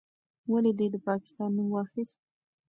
[0.51, 2.17] ولې دې د پاکستان نوم واخیست؟